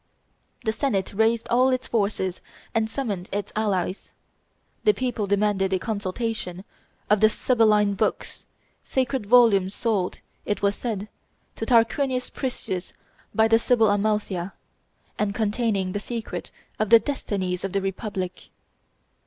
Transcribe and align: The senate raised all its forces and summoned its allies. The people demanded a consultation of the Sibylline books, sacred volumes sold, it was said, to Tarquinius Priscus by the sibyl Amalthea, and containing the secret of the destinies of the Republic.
The 0.65 0.71
senate 0.73 1.13
raised 1.13 1.47
all 1.49 1.69
its 1.69 1.87
forces 1.87 2.41
and 2.73 2.89
summoned 2.89 3.29
its 3.31 3.51
allies. 3.55 4.13
The 4.83 4.95
people 4.95 5.27
demanded 5.27 5.73
a 5.73 5.77
consultation 5.77 6.63
of 7.07 7.19
the 7.19 7.29
Sibylline 7.29 7.93
books, 7.93 8.47
sacred 8.83 9.27
volumes 9.27 9.75
sold, 9.75 10.17
it 10.43 10.63
was 10.63 10.73
said, 10.73 11.07
to 11.55 11.67
Tarquinius 11.67 12.31
Priscus 12.31 12.93
by 13.35 13.47
the 13.47 13.59
sibyl 13.59 13.91
Amalthea, 13.91 14.53
and 15.19 15.35
containing 15.35 15.91
the 15.91 15.99
secret 15.99 16.49
of 16.79 16.89
the 16.89 16.97
destinies 16.97 17.63
of 17.63 17.71
the 17.71 17.81
Republic. 17.83 18.49